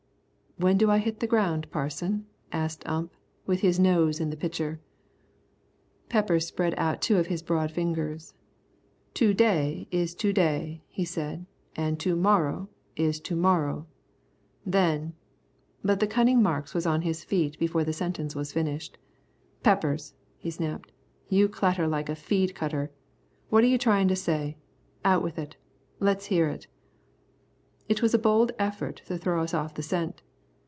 "When 0.57 0.77
do 0.77 0.91
I 0.91 0.99
hit 0.99 1.21
the 1.21 1.27
ground, 1.27 1.71
Parson?" 1.71 2.27
asked 2.51 2.87
Ump, 2.87 3.15
with 3.47 3.61
his 3.61 3.79
nose 3.79 4.19
in 4.19 4.29
the 4.29 4.37
pitcher. 4.37 4.79
Peppers 6.07 6.45
spread 6.45 6.75
out 6.77 7.01
two 7.01 7.17
of 7.17 7.25
his 7.25 7.41
broad 7.41 7.71
fingers. 7.71 8.35
"To 9.15 9.33
day 9.33 9.87
is 9.89 10.13
to 10.13 10.31
day," 10.31 10.83
he 10.87 11.03
said, 11.03 11.47
"an' 11.75 11.95
to 11.97 12.15
morrow 12.15 12.69
is 12.95 13.19
to 13.21 13.35
morrow. 13.35 13.87
Then" 14.63 15.13
But 15.83 15.99
the 15.99 16.05
cunning 16.05 16.43
Marks 16.43 16.75
was 16.75 16.85
on 16.85 17.01
his 17.01 17.23
feet 17.23 17.57
before 17.57 17.83
the 17.83 17.91
sentence 17.93 18.35
was 18.35 18.53
finished. 18.53 18.99
"Peppers," 19.63 20.13
he 20.37 20.51
snapped, 20.51 20.91
"you 21.27 21.49
clatter 21.49 21.87
like 21.87 22.07
a 22.09 22.15
feed 22.15 22.53
cutter. 22.53 22.91
What 23.49 23.63
are 23.63 23.67
you 23.67 23.79
tryin' 23.79 24.07
to 24.09 24.15
say? 24.15 24.57
Out 25.03 25.23
with 25.23 25.39
it. 25.39 25.55
Let's 25.99 26.25
hear 26.27 26.49
it." 26.49 26.67
It 27.89 28.03
was 28.03 28.13
a 28.13 28.19
bold 28.19 28.51
effort 28.59 29.01
to 29.07 29.17
throw 29.17 29.41
us 29.41 29.55
off 29.55 29.73
the 29.73 29.81
scent. 29.81 30.21